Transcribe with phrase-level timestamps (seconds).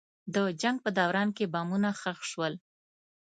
[0.33, 2.53] د جنګ په دوران کې بمونه ښخ شول.